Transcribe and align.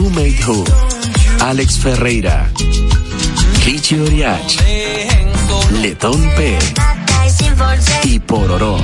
Who 0.00 0.08
Made. 0.08 0.64
Alex 1.42 1.78
Ferreira. 1.78 2.50
Richie 3.66 4.00
Oriach. 4.00 4.56
Letón 5.82 6.22
P. 6.36 6.58
Y 8.04 8.18
Pororó 8.20 8.78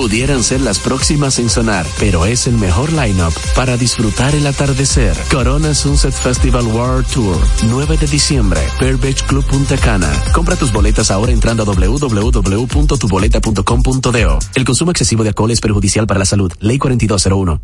pudieran 0.00 0.42
ser 0.42 0.62
las 0.62 0.78
próximas 0.78 1.38
en 1.38 1.50
sonar, 1.50 1.84
pero 1.98 2.24
es 2.24 2.46
el 2.46 2.54
mejor 2.54 2.90
lineup 2.92 3.34
para 3.54 3.76
disfrutar 3.76 4.34
el 4.34 4.46
atardecer. 4.46 5.14
Corona 5.30 5.74
Sunset 5.74 6.14
Festival 6.14 6.66
World 6.66 7.06
Tour, 7.12 7.36
9 7.64 7.98
de 7.98 8.06
diciembre, 8.06 8.62
Pearl 8.78 8.96
Beach 8.96 9.22
Club 9.24 9.44
Punta 9.44 9.76
Cana. 9.76 10.10
Compra 10.32 10.56
tus 10.56 10.72
boletas 10.72 11.10
ahora 11.10 11.32
entrando 11.32 11.64
a 11.64 11.66
www.tuboleta.com.do. 11.66 14.38
El 14.54 14.64
consumo 14.64 14.90
excesivo 14.90 15.22
de 15.22 15.28
alcohol 15.30 15.50
es 15.50 15.60
perjudicial 15.60 16.06
para 16.06 16.20
la 16.20 16.24
salud. 16.24 16.50
Ley 16.60 16.78
4201. 16.78 17.60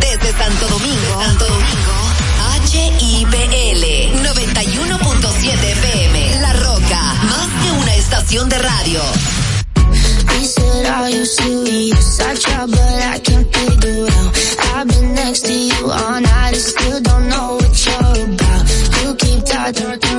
Desde 0.00 0.32
Santo 0.38 0.68
estación 8.32 8.48
de 8.48 8.58
radio? 8.58 9.00
I 10.26 10.44
I. 10.44 11.92
I've 14.74 14.88
been 14.88 15.14
next 15.14 15.44
to 15.44 15.52
you 15.52 15.90
all 15.90 16.20
night 16.20 16.54
and 16.54 16.56
still 16.56 17.00
don't 17.02 17.28
know 17.28 17.56
what 17.56 17.86
you're 17.86 18.24
about. 18.24 18.64
You 19.02 19.14
keep 19.16 19.44
talking, 19.44 19.84
talking, 19.84 20.11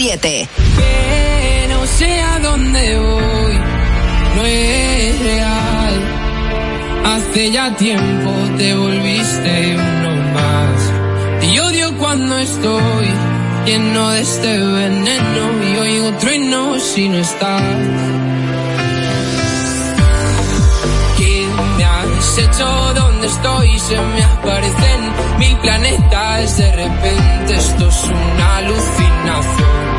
91.7. 0.00 0.20
Que 0.20 1.66
no 1.68 1.86
sé 1.86 2.20
a 2.20 2.38
dónde 2.38 2.98
voy, 2.98 3.54
no 4.36 4.44
es 4.46 5.20
real. 5.20 5.94
Hace 7.04 7.50
ya 7.50 7.76
tiempo 7.76 8.30
te 8.56 8.74
volviste 8.74 9.76
uno 9.76 10.16
más. 10.32 11.48
Y 11.52 11.58
odio 11.58 11.96
cuando 11.98 12.38
estoy 12.38 13.06
lleno 13.66 14.10
de 14.10 14.20
este 14.22 14.58
veneno 14.58 15.64
y 15.70 15.76
oigo 15.78 16.12
trueno 16.18 16.80
si 16.80 17.08
no 17.08 17.18
estás. 17.18 18.10
hecho 22.38 22.94
donde 22.94 23.26
estoy 23.26 23.78
se 23.78 23.96
me 23.96 24.22
aparecen 24.22 25.00
mil 25.38 25.56
planetas 25.58 26.56
de 26.56 26.72
repente 26.72 27.54
esto 27.54 27.88
es 27.88 28.04
una 28.04 28.56
alucinación 28.56 29.89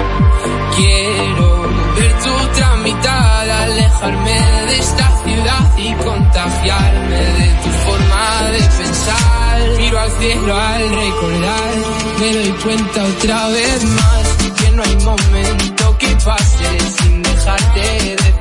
quiero 0.75 1.61
ver 1.95 2.13
tu 2.23 2.33
otra 2.33 2.75
mitad 2.77 3.49
alejarme 3.49 4.39
de 4.67 4.77
esta 4.77 5.23
ciudad 5.23 5.77
y 5.77 5.93
contagiarme 5.93 7.17
de 7.17 7.47
tu 7.63 7.69
forma 7.85 8.51
de 8.51 8.59
pensar. 8.59 9.77
Miro 9.77 9.99
al 9.99 10.11
cielo 10.11 10.55
al 10.55 10.89
recordar 10.89 12.01
me 12.19 12.33
doy 12.33 12.51
cuenta 12.63 13.03
otra 13.03 13.47
vez 13.49 13.83
más 13.83 14.41
que 14.57 14.71
no 14.71 14.83
hay 14.83 14.95
momento 14.97 15.97
que 15.97 16.07
pase 16.23 16.79
sin 16.97 17.23
dejarte 17.23 18.15
de 18.15 18.40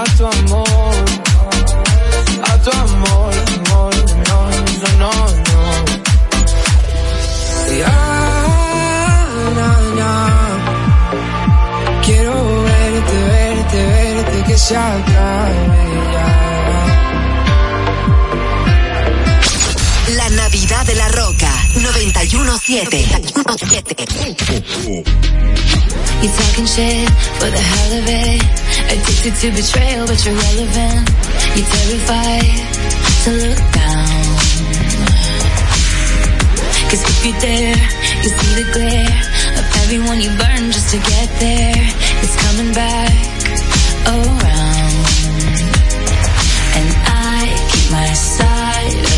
a 0.00 0.04
tu 0.16 0.24
amor, 0.26 0.94
a 2.50 2.58
tu 2.64 2.70
amor, 2.70 3.32
amor, 3.56 3.94
no, 4.28 4.40
no, 4.70 4.88
no, 5.02 5.12
no. 5.48 5.62
Ya, 7.80 7.98
Quiero 12.04 12.34
verte, 12.62 13.16
verte, 13.34 13.78
verte, 13.86 14.36
que 14.46 14.56
se 14.56 14.76
917. 22.68 22.84
You 26.20 26.28
talking 26.28 26.68
shit 26.68 27.08
for 27.40 27.48
the 27.48 27.64
hell 27.64 27.92
of 27.96 28.04
it. 28.04 28.44
Addicted 28.92 29.34
to 29.40 29.48
betrayal, 29.56 30.04
but 30.06 30.20
you're 30.20 30.36
relevant. 30.36 31.08
You're 31.56 31.64
terrified 31.64 32.44
to 33.24 33.30
look 33.40 33.56
down. 33.72 34.12
Cause 36.92 37.02
if 37.08 37.24
you 37.24 37.32
dare, 37.40 37.72
you 38.20 38.28
see 38.36 38.52
the 38.60 38.68
glare 38.76 39.16
of 39.56 39.64
everyone 39.88 40.20
you 40.20 40.28
burn 40.36 40.70
just 40.70 40.90
to 40.92 40.98
get 40.98 41.28
there. 41.40 41.72
It's 42.20 42.36
coming 42.36 42.74
back 42.74 43.16
around. 44.12 45.08
And 46.76 46.88
I 47.16 47.48
keep 47.72 47.88
my 47.92 48.12
side 48.12 49.17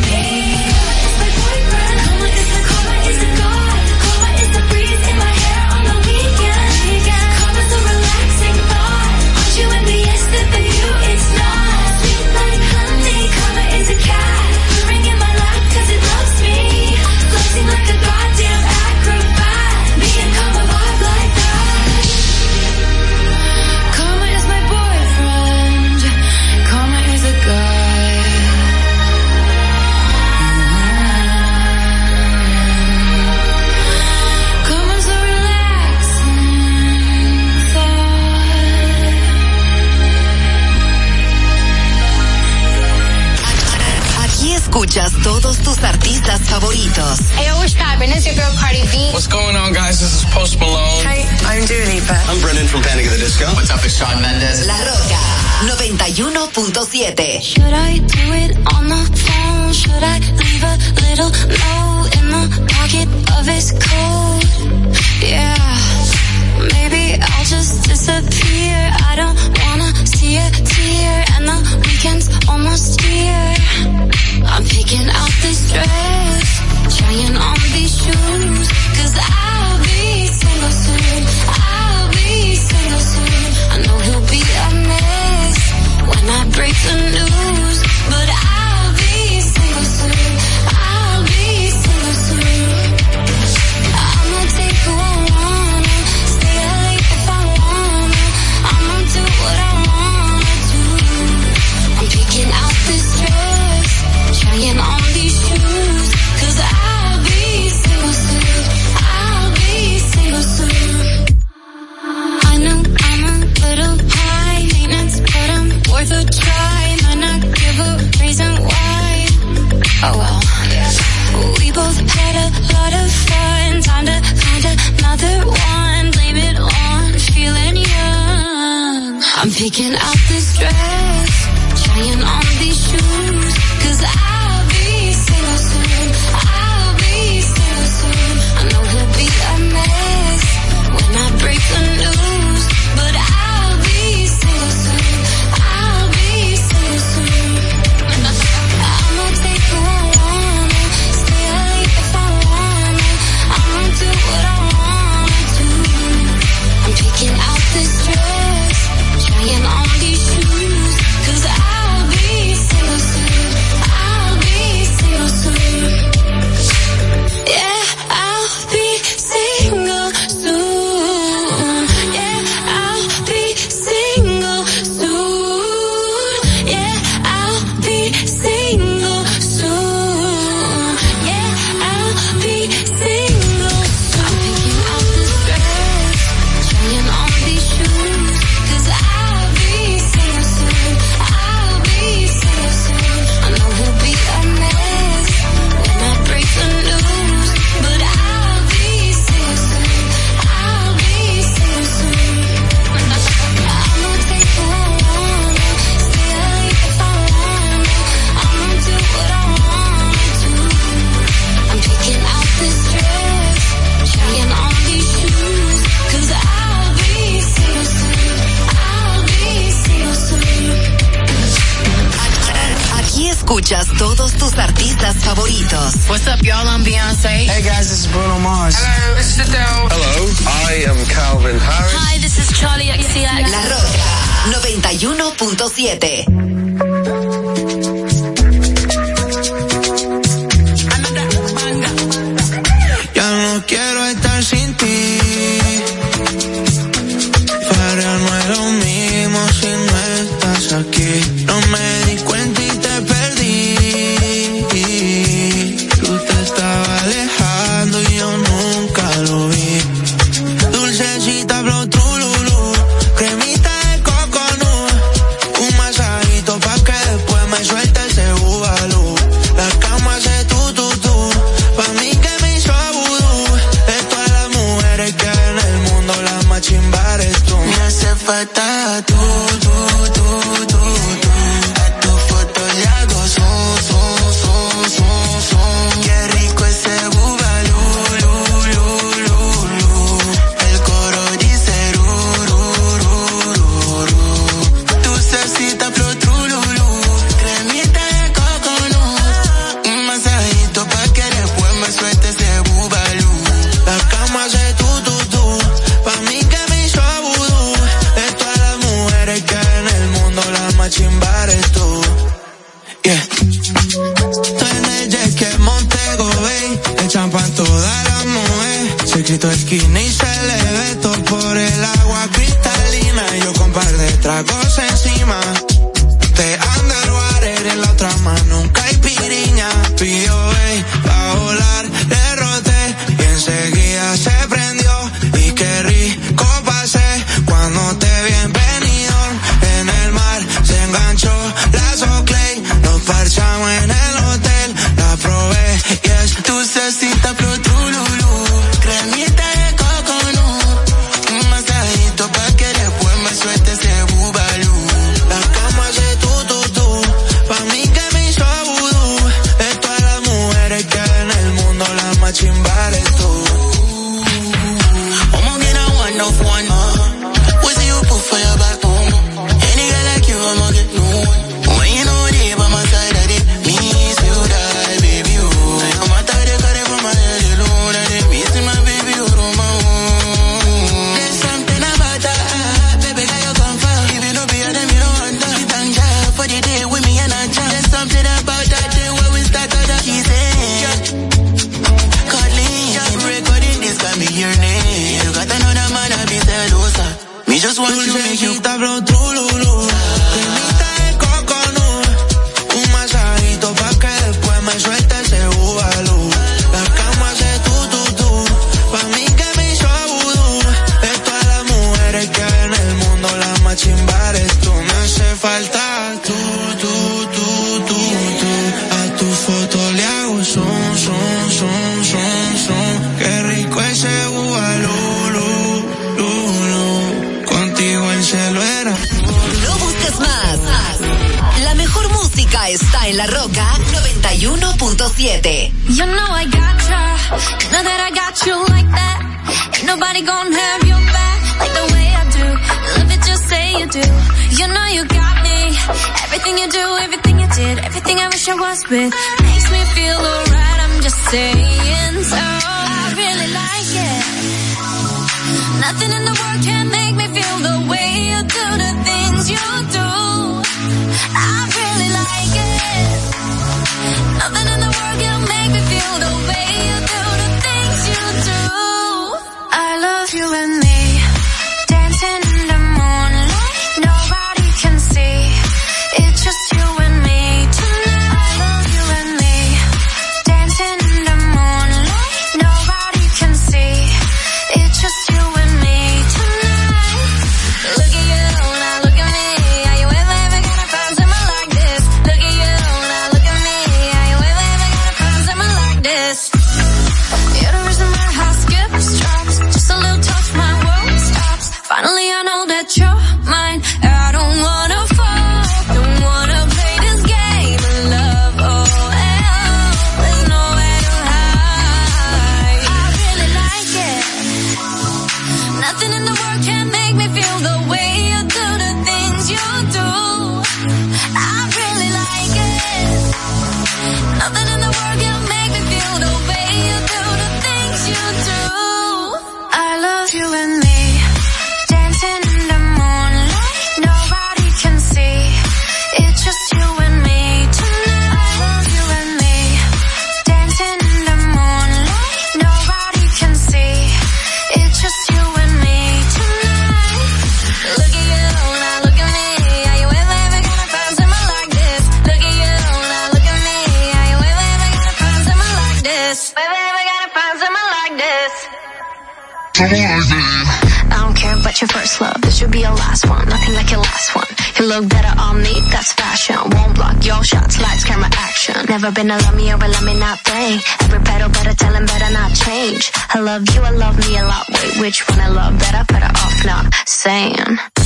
your 561.81 561.89
first 561.89 562.21
love. 562.21 562.39
This 562.41 562.57
should 562.57 562.71
be 562.71 562.81
your 562.81 562.93
last 562.93 563.27
one. 563.27 563.47
Nothing 563.49 563.73
like 563.73 563.89
your 563.89 564.01
last 564.01 564.35
one. 564.35 564.47
You 564.77 564.85
look 564.85 565.09
better 565.09 565.33
on 565.39 565.61
me. 565.61 565.73
That's 565.89 566.13
fashion. 566.13 566.57
Won't 566.71 566.95
block 566.95 567.25
your 567.25 567.43
shots. 567.43 567.81
Lights, 567.81 568.03
camera, 568.03 568.29
action. 568.33 568.75
Never 568.87 569.11
been 569.11 569.31
a 569.31 569.37
love 569.37 569.55
me 569.55 569.71
or 569.71 569.75
a 569.75 569.87
love 569.87 570.03
me 570.03 570.17
not 570.19 570.39
thing. 570.41 570.79
Every 571.01 571.19
pedal 571.19 571.49
better 571.49 571.73
tell 571.73 571.93
him 571.93 572.05
better 572.05 572.31
not 572.31 572.53
change. 572.53 573.11
I 573.29 573.39
love 573.39 573.67
you. 573.73 573.81
I 573.81 573.91
love 573.91 574.17
me 574.19 574.37
a 574.37 574.43
lot. 574.43 574.65
Wait, 574.69 574.99
which 574.99 575.27
one 575.27 575.39
I 575.39 575.47
love 575.47 575.77
better? 575.79 576.05
Put 576.07 576.21
it 576.21 576.35
off, 576.43 576.65
not 576.65 576.93
saying. 577.07 578.00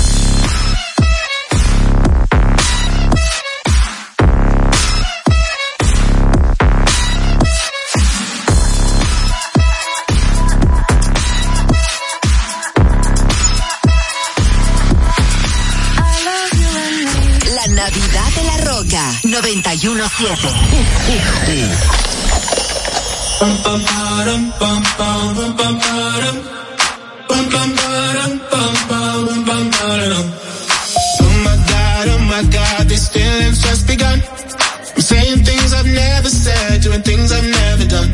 I'm 34.95 35.02
saying 35.02 35.43
things 35.43 35.74
I've 35.74 35.86
never 35.86 36.30
said, 36.30 36.82
doing 36.82 37.02
things 37.02 37.34
I've 37.34 37.43
never 37.43 37.86
done. 37.86 38.13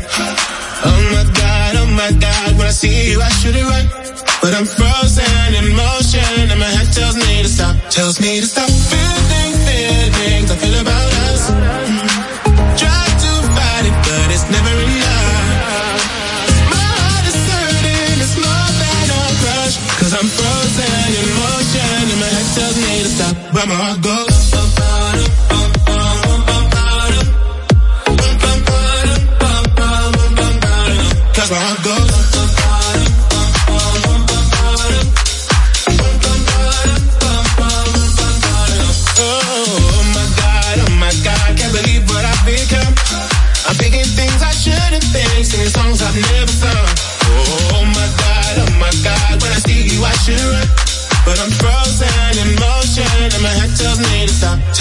Oh 0.84 1.00
my 1.14 1.24
god, 1.38 1.76
oh 1.76 1.86
my 1.86 2.10
god, 2.18 2.58
when 2.58 2.66
I 2.66 2.70
see 2.70 3.12
you, 3.12 3.20
I 3.22 3.28
should 3.28 3.54
run. 3.54 3.86
But 4.42 4.54
I'm 4.54 4.66
frozen 4.66 5.54
in 5.54 5.70
motion, 5.76 6.50
and 6.50 6.58
my 6.58 6.66
head 6.66 6.92
tells 6.92 7.14
me 7.14 7.42
to 7.42 7.48
stop, 7.48 7.76
tells 7.90 8.20
me 8.20 8.40
to 8.40 8.46
stop. 8.46 9.11
Mama. 23.66 23.91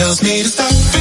tells 0.02 0.24
me 0.24 0.42
to 0.42 0.48
stop. 0.48 1.01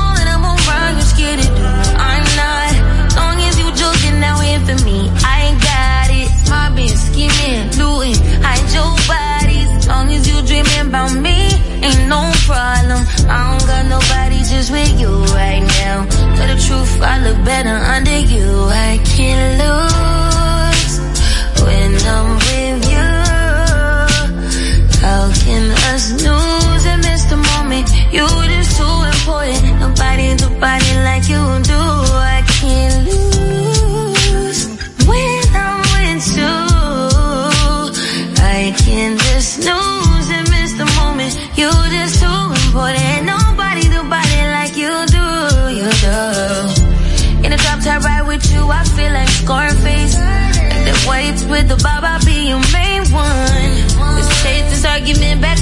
truth, 16.71 17.01
I 17.01 17.17
look 17.19 17.43
better 17.43 17.75
under 17.95 18.19
you. 18.33 18.47
I 18.69 18.99
can't 19.03 19.59
lose. 19.59 19.90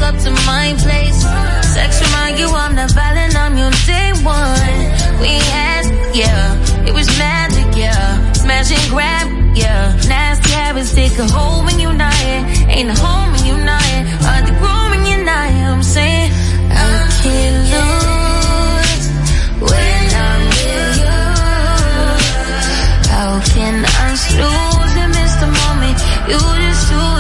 up 0.02 0.16
to 0.16 0.32
my 0.46 0.76
place. 0.80 1.20
Sex 1.74 2.02
remind 2.02 2.40
you 2.40 2.48
I'm 2.48 2.76
not 2.76 2.92
violent, 2.92 3.36
I'm 3.36 3.58
your 3.58 3.72
day 3.86 4.12
one. 4.24 4.80
We 5.20 5.32
had, 5.52 5.84
yeah, 6.16 6.88
it 6.88 6.94
was 6.94 7.08
magic, 7.18 7.76
yeah. 7.76 8.32
Smash 8.34 8.72
and 8.72 8.90
grab, 8.90 9.28
yeah. 9.56 9.96
Nasty 10.08 10.52
habits 10.52 10.94
take 10.94 11.18
a 11.18 11.28
hold 11.28 11.66
when 11.66 11.80
you're 11.80 11.94
not 11.94 12.14
here. 12.14 12.44
Ain't 12.70 12.90
a 12.90 12.98
home 13.00 13.32
when 13.34 13.46
you're 13.46 13.66
not 13.66 13.82
here. 13.84 14.06
Hard 14.26 14.46
to 14.48 14.54
grow 14.62 14.82
when 14.92 15.06
you're 15.06 15.26
not 15.26 15.50
here. 15.52 15.70
I'm 15.76 15.84
saying 15.84 16.32
I 16.72 16.92
can't 17.22 17.60
lose 17.74 19.06
when 19.70 20.06
I'm 20.28 20.42
with 20.54 20.98
you. 21.04 21.20
How 23.12 23.32
can 23.54 23.76
I 23.86 24.08
lose 24.42 24.94
and 25.04 25.12
miss 25.18 25.34
the 25.44 25.50
moment 25.60 25.98
you 26.30 26.40
just 26.40 26.90
do? 26.90 27.19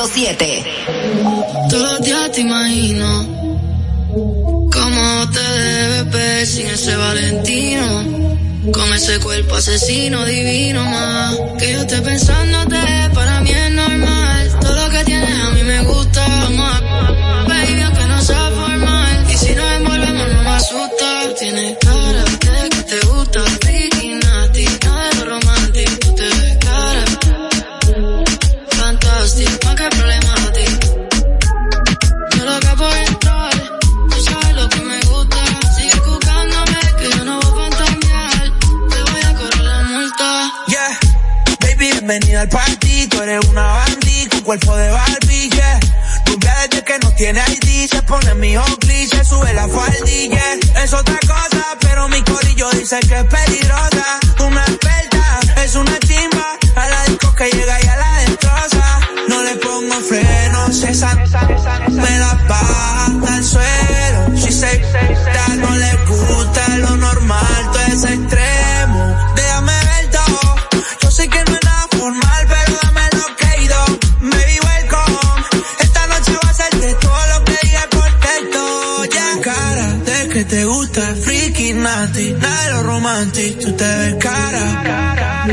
Todos 0.00 1.92
los 1.92 2.00
días 2.00 2.32
te 2.32 2.40
imagino 2.40 3.06
cómo 4.72 5.30
te 5.30 5.40
debes 5.40 6.10
ver 6.10 6.46
sin 6.46 6.66
ese 6.68 6.96
Valentino. 6.96 8.30
Con 8.72 8.94
ese 8.94 9.20
cuerpo 9.20 9.56
asesino 9.56 10.24
divino 10.24 10.82
más 10.86 11.36
que 11.58 11.72
yo 11.74 11.80
esté 11.80 12.00
pensándote 12.00 12.78
para 13.12 13.42
mí 13.42 13.50
es 13.50 13.70
normal. 13.72 14.58
Todo 14.62 14.74
lo 14.74 14.88
que 14.88 15.04
tienes 15.04 15.38
a 15.38 15.50
mí 15.50 15.62
me 15.64 15.82
gusta. 15.82 16.26
Vamos 16.26 16.74
a, 16.74 17.44
baby, 17.46 17.82
aunque 17.82 18.04
no 18.06 18.22
sea 18.22 18.50
formal. 18.52 19.26
Y 19.30 19.36
si 19.36 19.54
nos 19.54 19.70
envolvemos 19.70 20.28
no 20.32 20.42
me 20.42 20.48
asusta. 20.48 21.34
Tienes 21.38 21.76
cara 21.78 22.24
de 22.24 22.38
que 22.38 22.82
te 22.84 23.06
gusta. 23.06 23.69
cuerpo 44.50 44.76
de 44.76 44.90
Barbie, 44.90 45.48
yeah. 45.50 45.78
Desde 46.26 46.82
que 46.82 46.98
no 46.98 47.14
tiene 47.14 47.40
ID, 47.40 47.88
se 47.88 48.02
pone 48.02 48.34
mi 48.34 48.56
cliché, 48.80 49.24
sube 49.24 49.52
la 49.54 49.68
faldilla. 49.68 50.42
Es 50.82 50.92
otra 50.92 51.20
cosa, 51.20 51.76
pero 51.80 52.08
mi 52.08 52.20
corillo 52.24 52.68
dice 52.70 52.98
que 52.98 53.20
es 53.20 53.24
peligrosa. 53.26 54.19
Nada 82.12 82.82
de 83.32 83.50
tú 83.52 83.72
te 83.76 83.84
ves 83.84 84.14
cara. 84.18 84.82
A. 84.82 85.50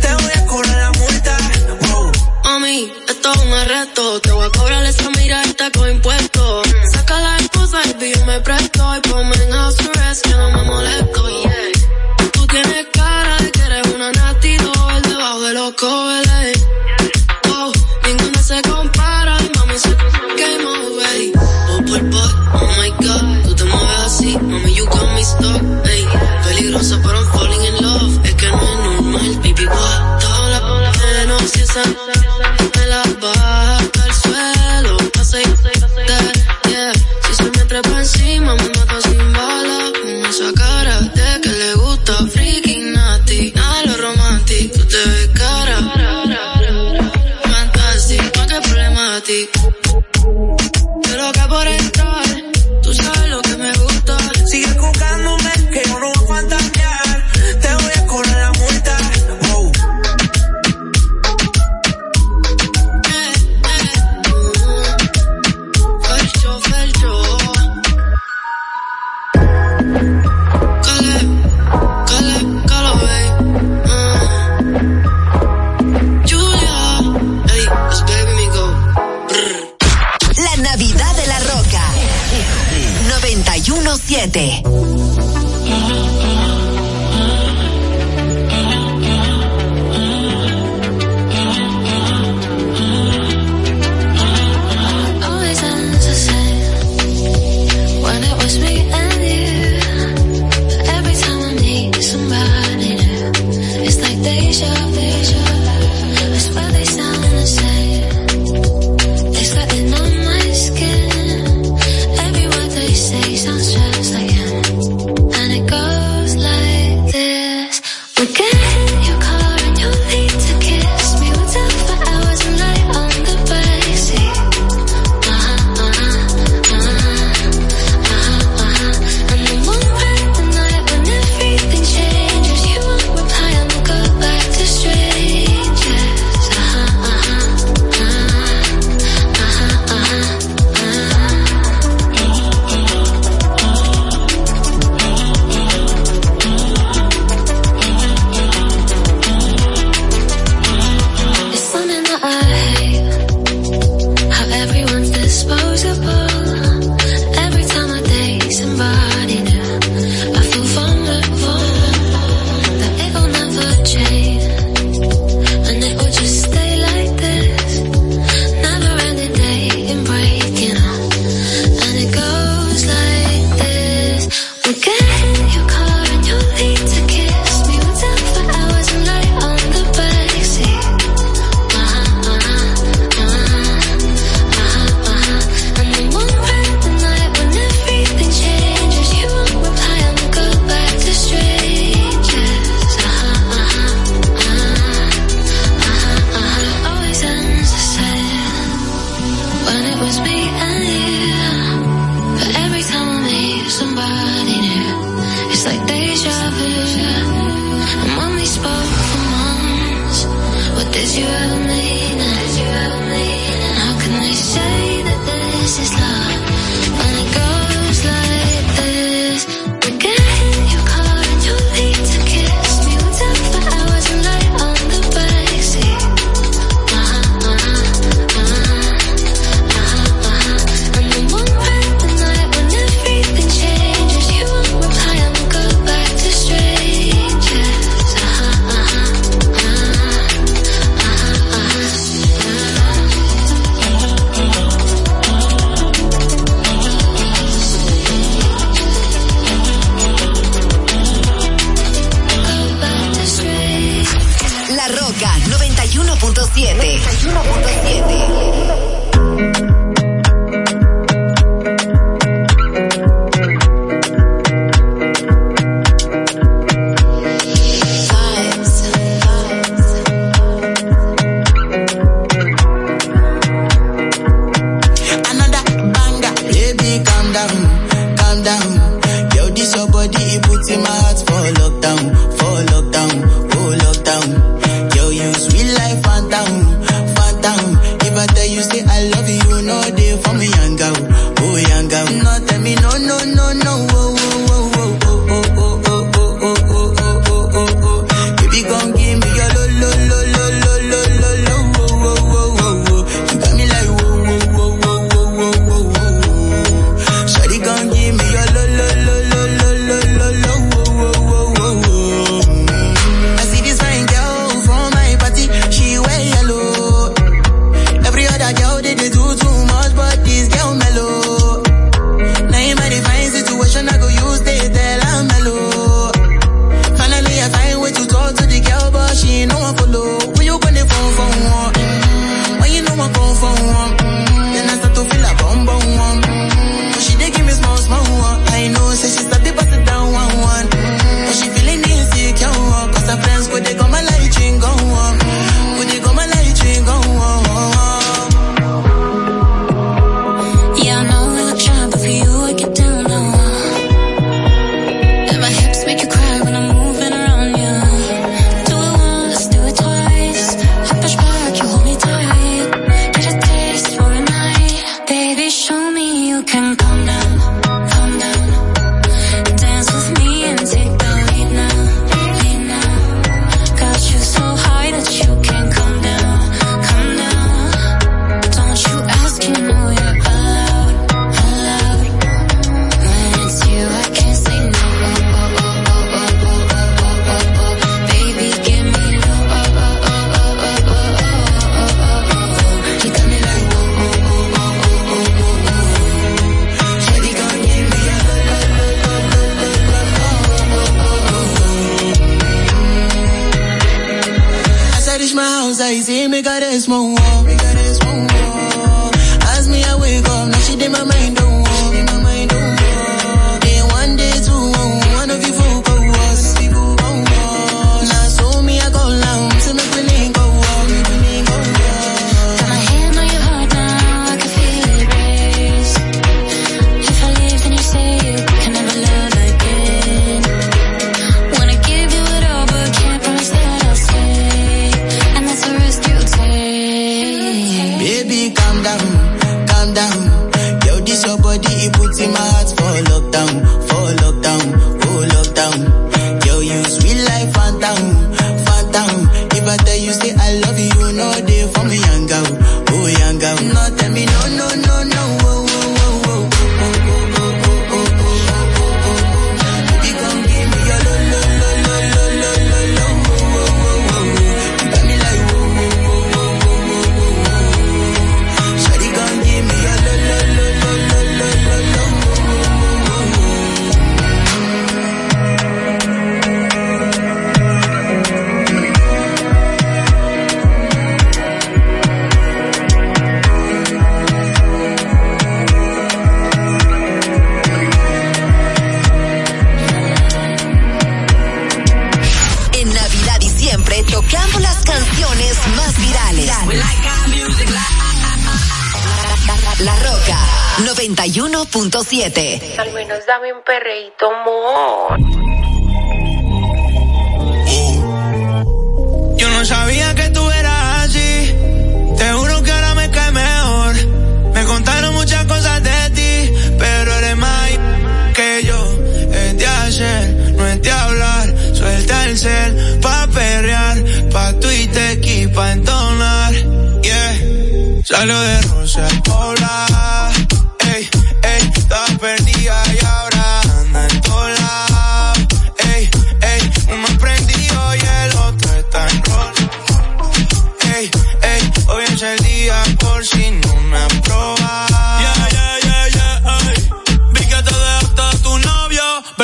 Te 0.00 0.14
voy 0.14 0.32
a 0.34 0.46
cobrar 0.46 0.92
esto 3.08 3.32
es 3.32 3.38
un 3.38 3.52
arresto. 3.52 4.20
Te 4.20 4.32
voy 4.32 4.46
a 4.46 4.50
cobrar 4.50 4.84
esa 4.84 5.10
mirada 5.10 5.70
con 5.72 5.90
impuestos. 5.90 6.68
Saca 6.90 7.20
la 7.20 7.36
esposa 7.38 7.78
y 8.00 8.12
yo 8.12 8.26
me 8.26 8.40
presto. 8.40 8.61
deep 49.32 49.61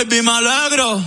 baby, 0.09 0.23
me 0.23 0.31
alegro. 0.31 1.03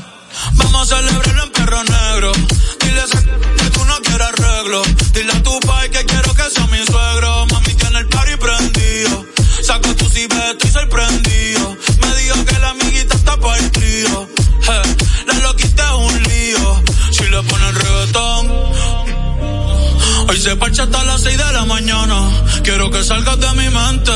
Vamos 0.54 0.92
a 0.92 0.96
celebrarlo 0.98 1.44
en 1.44 1.52
perro 1.52 1.84
negro. 1.84 2.32
Dile 2.80 3.02
a 3.02 3.06
que 3.06 3.70
tú 3.70 3.86
no 3.86 3.96
quieres 4.02 4.28
arreglo. 4.28 4.82
Dile 5.14 5.32
a 5.32 5.44
tu 5.44 5.60
pai 5.62 5.90
que 5.90 6.06
quiero 6.06 6.34
que 6.34 6.50
sea 6.50 6.68
mi 6.68 6.86
suegro. 6.86 7.46
Mami 7.48 7.74
tiene 7.76 8.00
el 8.00 8.08
party 8.08 8.36
prendido. 8.38 9.26
Saco 9.64 9.96
tu 9.96 10.10
ciber, 10.10 10.52
estoy 10.52 10.72
sorprendido. 10.72 11.78
Me 12.02 12.16
dijo 12.18 12.46
que 12.46 12.60
la 12.60 12.70
amiguita 12.70 13.16
está 13.16 13.38
para 13.38 13.58
el 13.58 13.72
trío. 13.72 14.30
Eh, 14.70 14.96
la 15.28 15.34
loquita 15.40 15.96
un 15.96 16.24
lío. 16.24 16.84
Si 17.12 17.24
le 17.24 17.44
ponen 17.44 17.76
reggaetón. 17.76 18.71
Se 20.42 20.56
parcha 20.56 20.84
hasta 20.84 21.04
las 21.04 21.22
6 21.22 21.38
de 21.38 21.54
la 21.54 21.66
mañana. 21.66 22.28
Quiero 22.64 22.90
que 22.90 23.04
salgas 23.04 23.40
de 23.40 23.52
mi 23.54 23.70
mente 23.70 24.12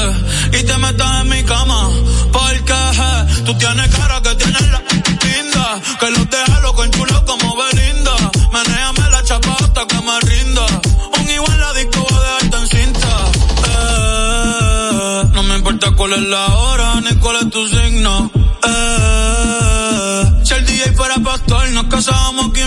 y 0.60 0.64
te 0.64 0.78
metas 0.80 1.22
en 1.22 1.30
mi 1.30 1.44
cama. 1.44 1.92
Porque 2.34 2.74
eh, 2.74 3.44
tú 3.46 3.56
tienes 3.60 3.96
cara 3.96 4.20
que 4.24 4.34
tienes 4.34 4.72
la 4.72 4.82
linda. 5.24 5.82
Que 6.00 6.10
los 6.10 6.28
deja 6.28 6.60
loco 6.62 6.84
en 6.84 6.90
chulo 6.90 7.26
como 7.26 7.56
Belinda. 7.56 8.16
Menéame 8.52 9.08
la 9.12 9.24
chapa 9.24 9.56
hasta 9.60 9.86
que 9.86 10.02
me 10.02 10.20
rinda. 10.22 10.66
Un 11.20 11.30
igual 11.30 11.60
la 11.60 11.74
disco 11.74 12.08
va 12.12 12.18
a 12.18 12.24
dejarte 12.24 12.58
en 12.58 12.68
cinta. 12.70 13.08
Eh, 13.68 15.24
no 15.32 15.44
me 15.44 15.56
importa 15.58 15.92
cuál 15.92 16.14
es 16.14 16.22
la 16.24 16.46
hora 16.48 17.02
ni 17.02 17.16
cuál 17.18 17.36
es 17.36 17.50
tu 17.52 17.68
signo. 17.68 18.32
Eh, 18.68 20.42
si 20.44 20.54
el 20.56 20.66
DJ 20.66 20.92
fuera 20.94 21.18
pastor, 21.24 21.70
nos 21.70 21.86
casábamos 21.86 22.50
aquí 22.50 22.64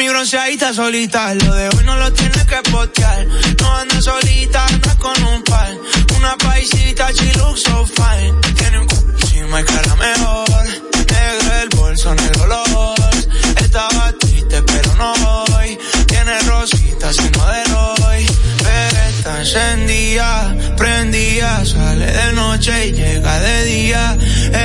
Mami 0.00 0.08
bronceadita 0.08 0.72
solita, 0.72 1.34
lo 1.34 1.54
de 1.54 1.68
hoy 1.68 1.84
no 1.84 1.94
lo 1.98 2.10
tienes 2.14 2.46
que 2.46 2.56
postear. 2.70 3.26
No 3.60 3.76
anda 3.76 4.00
solita, 4.00 4.64
anda 4.64 4.96
con 4.96 5.22
un 5.24 5.42
par. 5.42 5.76
Una 6.16 6.38
paisita, 6.38 7.10
she 7.12 7.30
fine. 7.30 8.34
Tiene 8.56 8.78
un 8.78 8.88
encima 8.88 9.60
y 9.60 9.64
cara 9.64 9.94
mejor. 9.96 10.48
Negro 10.94 11.54
el 11.62 11.68
bolso, 11.68 12.14
negro 12.14 12.46
los. 12.46 13.26
Estaba 13.60 14.10
triste, 14.18 14.62
pero 14.62 14.94
no 14.94 15.12
hoy. 15.58 15.78
Tiene 16.06 16.40
rositas 16.48 17.18
y 17.18 17.30
no 17.36 17.46
de 17.46 17.64
Roy. 17.64 18.26
Pero 18.62 18.96
está 19.10 19.40
encendida, 19.40 20.56
prendida. 20.78 21.66
Sale 21.66 22.06
de 22.06 22.32
noche 22.32 22.86
y 22.86 22.92
llega 22.92 23.38
de 23.38 23.64
día. 23.64 24.16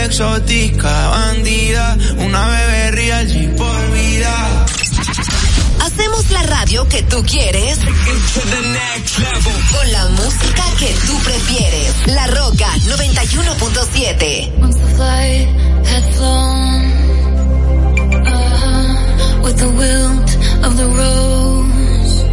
Exótica, 0.06 1.10
bandida. 1.10 1.98
Una 2.20 2.48
bebé 2.48 2.92
real 2.92 3.54
por 3.58 3.92
vida. 3.92 4.66
Hacemos 5.98 6.30
la 6.30 6.44
radio 6.44 6.86
que 6.90 7.02
tú 7.04 7.24
quieres. 7.24 7.80
Con 7.80 7.90
la 9.94 10.10
música 10.10 10.64
que 10.78 10.94
tú 11.08 11.18
prefieres. 11.24 11.94
La 12.08 12.28
Roca 12.28 12.68
91.7. 12.80 14.52
Once 14.60 14.78
the 14.78 14.88
flight 14.88 15.48
had 15.88 16.04
flown, 16.16 16.86
uh-huh, 18.28 19.42
with 19.42 19.58
the 19.58 19.70
wilt 19.70 20.36
of 20.66 20.76
the 20.76 20.86
rose, 20.86 22.24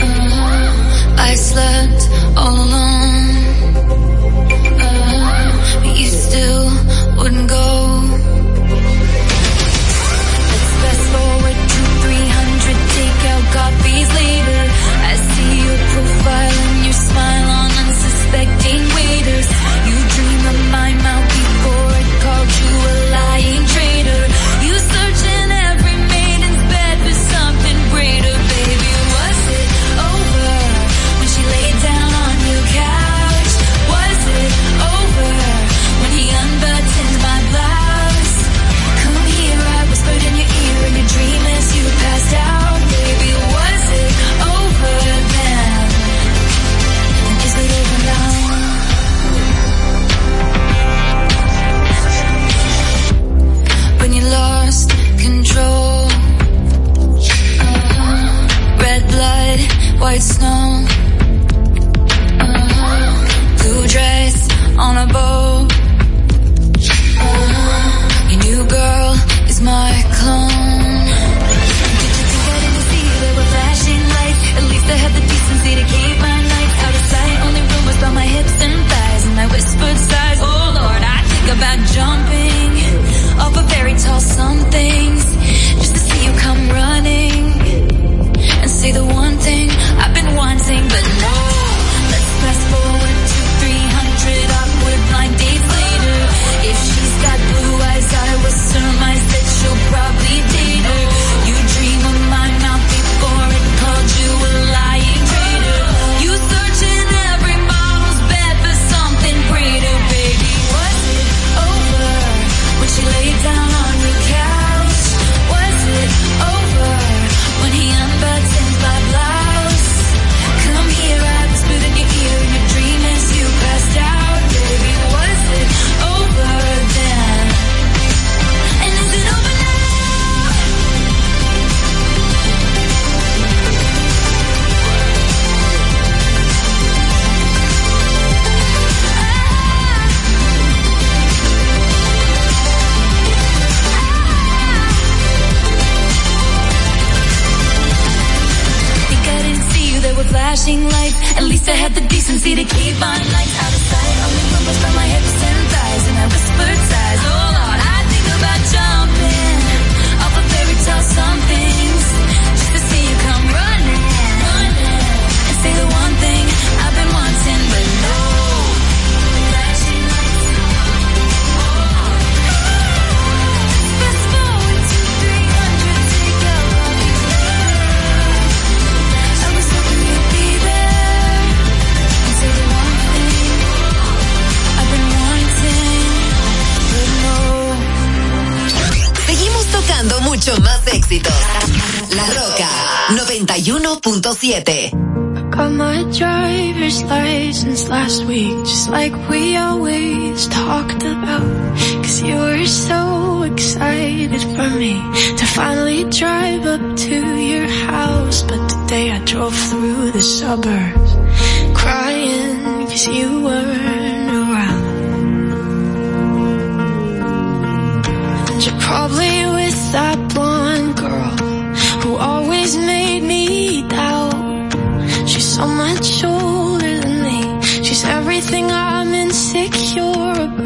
uh-huh, 0.00 1.18
I 1.18 1.34
slept 1.34 2.08
all 2.38 2.56
alone, 2.56 3.36
uh-huh, 4.80 5.52
but 5.84 5.94
you 5.94 6.08
still 6.08 6.70
wouldn't 7.18 7.50
go. 7.50 7.87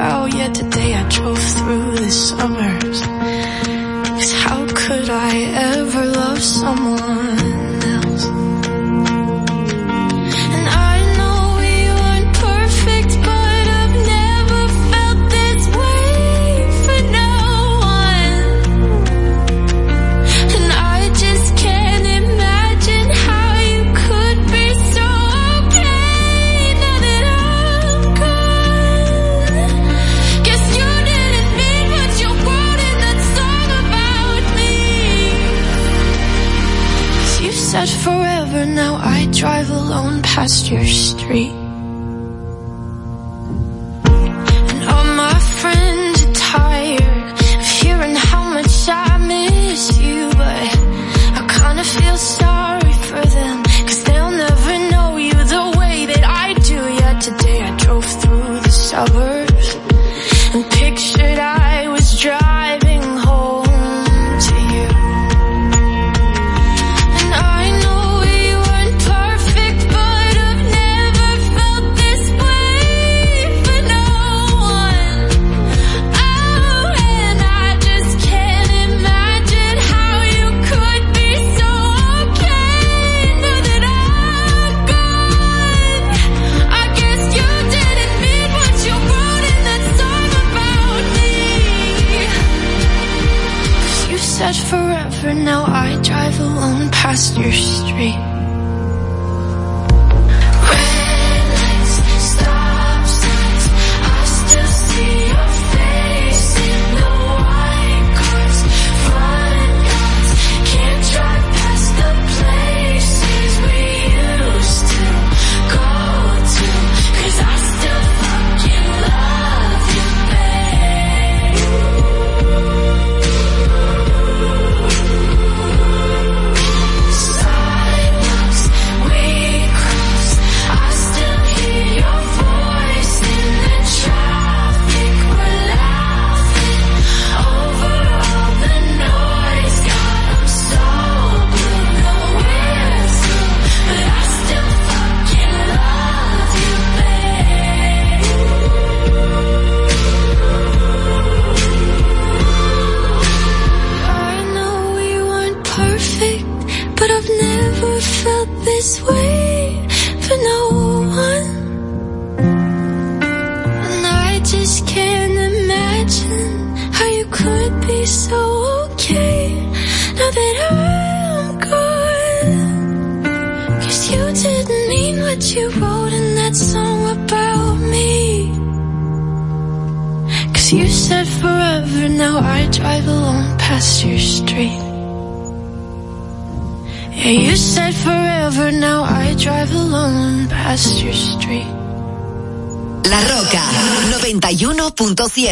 About. 0.03 0.35
Yet 0.35 0.62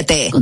91.7. 0.03 0.40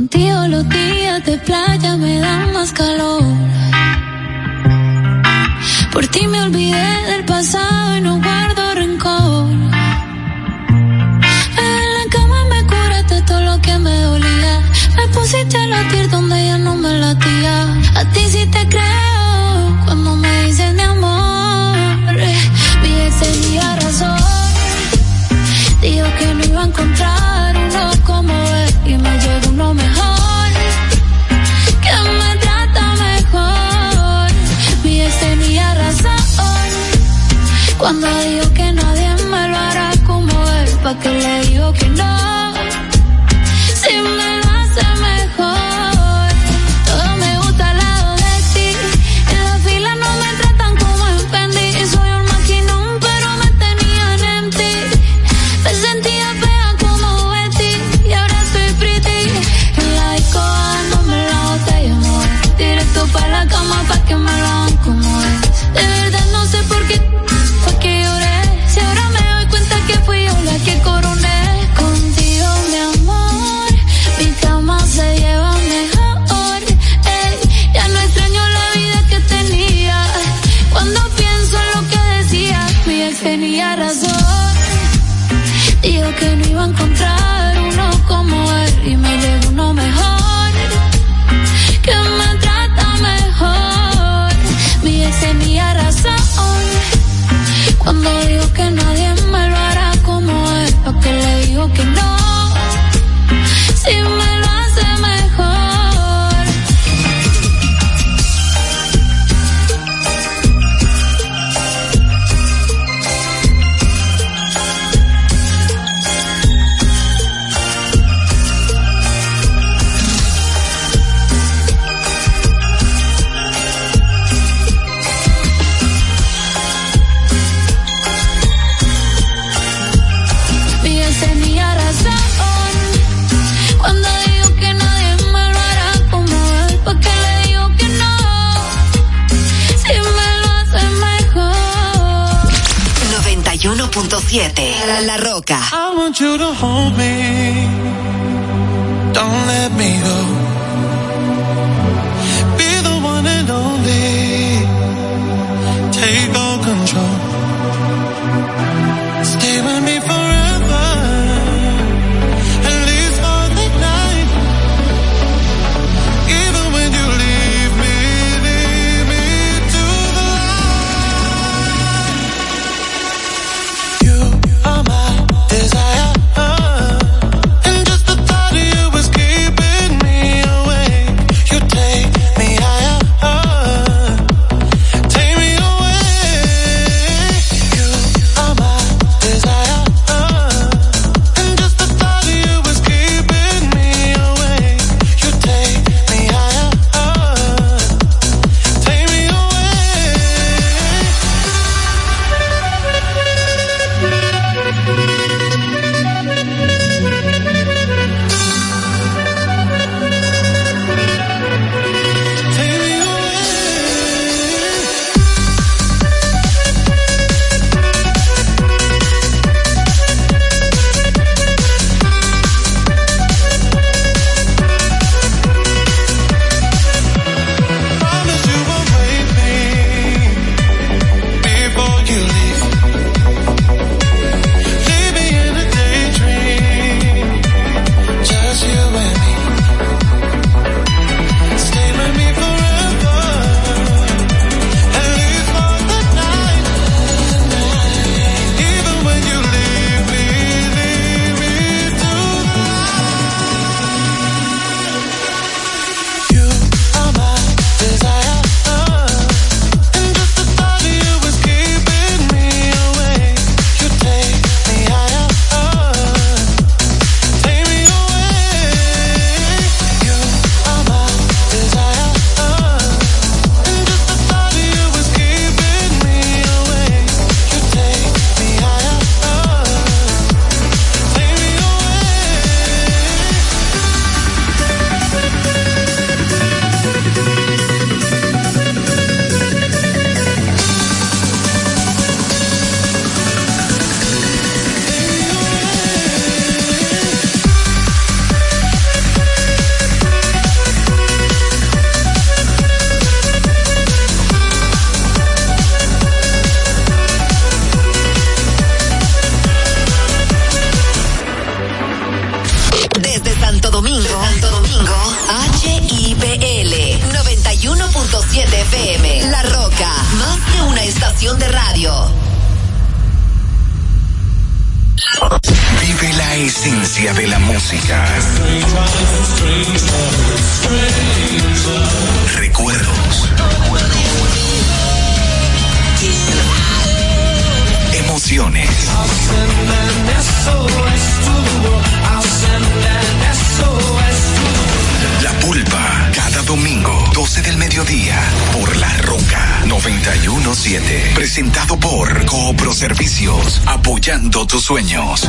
sueños 354.69 355.28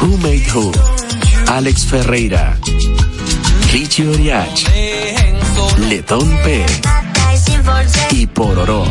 Who 0.00 0.16
Made 0.18 0.46
Who, 0.54 0.70
Alex 1.48 1.84
Ferreira, 1.86 2.56
Richie 3.72 4.06
Oriach, 4.08 4.64
Letón 5.88 6.28
P 6.44 6.64
y 8.12 8.26
Pororó. 8.26 8.84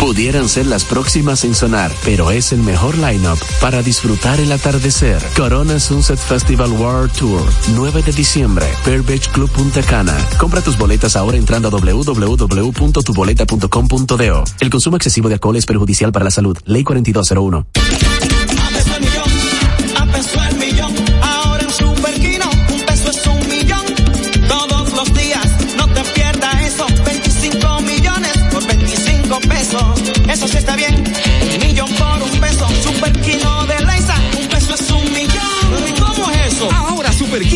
Pudieran 0.00 0.48
ser 0.48 0.66
las 0.66 0.84
próximas 0.84 1.44
en 1.44 1.54
sonar, 1.54 1.92
pero 2.04 2.30
es 2.30 2.52
el 2.52 2.60
mejor 2.60 2.98
lineup 2.98 3.38
para 3.60 3.82
disfrutar 3.82 4.38
el 4.40 4.52
atardecer. 4.52 5.22
Corona 5.36 5.80
Sunset 5.80 6.18
Festival 6.18 6.72
World 6.72 7.12
Tour, 7.12 7.42
9 7.74 8.02
de 8.02 8.12
diciembre, 8.12 8.66
Pearl 8.84 9.02
Beach 9.02 9.30
Club 9.30 9.50
Punta 9.50 9.82
Cana. 9.82 10.14
Compra 10.38 10.60
tus 10.60 10.76
boletas 10.76 11.16
ahora 11.16 11.36
entrando 11.36 11.68
a 11.68 11.70
www.tuboleta.com.do. 11.70 14.44
El 14.60 14.70
consumo 14.70 14.96
excesivo 14.96 15.28
de 15.28 15.34
alcohol 15.34 15.56
es 15.56 15.66
perjudicial 15.66 16.12
para 16.12 16.24
la 16.24 16.30
salud. 16.30 16.56
Ley 16.64 16.84
4201. 16.84 17.66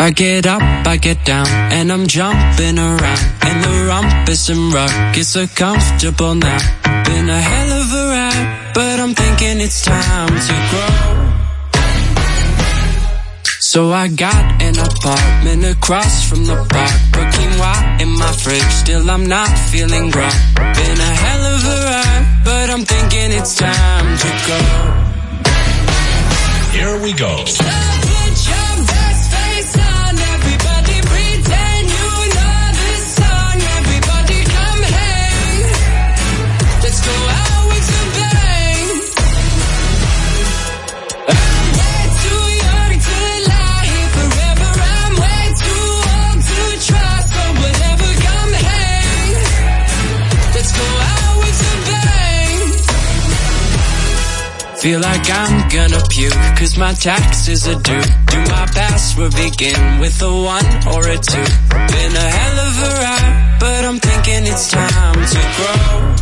I 0.00 0.12
get 0.12 0.46
up, 0.46 0.62
I 0.86 0.96
get 0.96 1.26
down, 1.26 1.46
and 1.46 1.92
I'm 1.92 2.06
jumping 2.06 2.78
around. 2.78 3.20
And 3.42 3.62
the 3.62 3.84
rumpus 3.86 4.48
and 4.48 4.72
rug 4.72 5.18
is 5.18 5.28
so 5.28 5.46
comfortable 5.46 6.34
now. 6.36 6.58
Been 7.04 7.28
a 7.28 7.38
hell 7.38 7.70
of 7.82 7.92
a 7.92 8.04
ride, 8.08 8.72
but 8.72 8.98
I'm 8.98 9.14
thinking 9.14 9.60
it's 9.60 9.84
time 9.84 10.28
to 10.48 10.54
grow. 10.70 11.20
So 13.60 13.92
I 13.92 14.08
got 14.08 14.62
an 14.62 14.78
apartment 14.78 15.66
across 15.66 16.26
from 16.26 16.46
the 16.46 16.56
park. 16.56 16.96
Quinoa 17.34 18.00
in 18.00 18.08
my 18.16 18.32
fridge, 18.32 18.72
still 18.72 19.10
I'm 19.10 19.26
not 19.26 19.52
feeling 19.68 20.10
grown. 20.10 20.32
Been 20.56 20.98
a 20.98 21.12
hell 21.24 21.44
of 21.54 21.62
a 21.62 21.78
ride, 21.90 22.40
but 22.42 22.70
I'm 22.70 22.86
thinking 22.86 23.32
it's 23.38 23.54
time 23.54 24.16
to 24.16 24.28
go. 24.48 24.60
Here 26.72 27.02
we 27.02 27.12
go. 27.12 27.44
Feel 54.80 55.00
like 55.00 55.28
I'm 55.28 55.68
gonna 55.68 56.02
puke, 56.08 56.32
cause 56.56 56.78
my 56.78 56.94
taxes 56.94 57.68
are 57.68 57.80
due. 57.82 58.00
Do 58.32 58.38
my 58.48 58.66
password 58.72 59.32
begin 59.36 60.00
with 60.00 60.16
a 60.22 60.32
one 60.32 60.64
or 60.88 61.04
a 61.06 61.18
two? 61.18 61.48
Been 61.92 62.12
a 62.16 62.28
hell 62.38 62.58
of 62.66 62.72
a 62.88 62.90
ride, 63.04 63.56
but 63.60 63.84
I'm 63.84 63.98
thinking 64.00 64.46
it's 64.46 64.70
time 64.70 65.20
to 65.34 65.40
grow. 65.56 66.16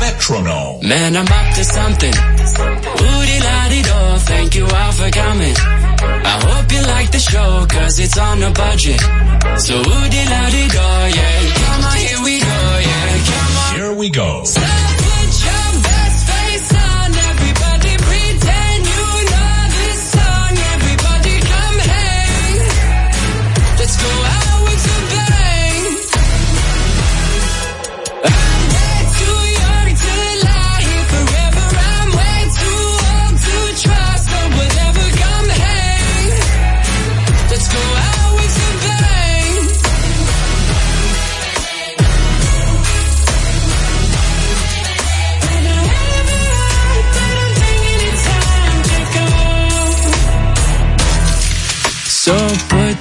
Metronome. 0.00 0.88
Man, 0.88 1.16
I'm 1.16 1.30
up 1.30 1.54
to 1.54 1.64
something. 1.64 2.14
Woody 2.98 3.38
la 3.38 3.68
di 3.70 3.82
do, 3.82 3.98
thank 4.26 4.56
you 4.56 4.66
all 4.66 4.92
for 4.92 5.10
coming. 5.10 5.54
I 5.54 6.36
hope 6.42 6.72
you 6.72 6.82
like 6.82 7.12
the 7.12 7.20
show, 7.20 7.66
cause 7.70 8.00
it's 8.00 8.18
on 8.18 8.42
a 8.42 8.50
budget. 8.50 9.00
So 9.62 9.76
woody 9.78 10.22
la 10.26 10.42
di 10.50 10.64
do, 10.74 10.88
yeah. 11.18 11.38
Come 11.54 11.84
on, 11.84 11.96
here 11.98 12.22
we 12.24 12.40
go, 12.40 12.60
yeah. 12.82 13.18
Come 13.30 13.56
on. 13.62 13.74
Here 13.78 13.94
we 13.94 14.10
go. 14.10 14.42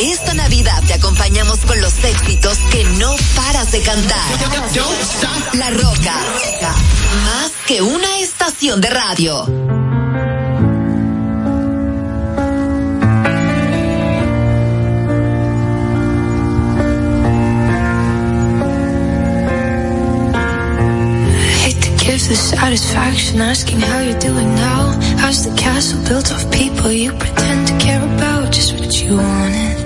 Esta 0.00 0.34
Navidad 0.34 0.82
te 0.86 0.94
acompañamos 0.94 1.60
con 1.60 1.80
los 1.80 2.04
éxitos 2.04 2.58
que 2.70 2.84
no 2.98 3.14
paras 3.34 3.72
de 3.72 3.80
cantar. 3.80 4.28
La 5.54 5.70
Roca, 5.70 6.20
más 7.24 7.52
que 7.66 7.80
una 7.80 8.18
estación 8.18 8.80
de 8.80 8.90
radio. 8.90 9.46
the 22.28 22.34
satisfaction 22.34 23.40
asking 23.40 23.78
how 23.78 24.00
you're 24.00 24.18
doing 24.18 24.52
now. 24.56 24.98
How's 25.18 25.48
the 25.48 25.56
castle 25.56 26.02
built 26.08 26.32
of 26.32 26.50
people 26.50 26.90
you 26.90 27.12
pretend 27.12 27.68
to 27.68 27.78
care 27.78 28.02
about? 28.02 28.52
Just 28.52 28.72
what 28.80 29.00
you 29.00 29.16
wanted. 29.16 29.85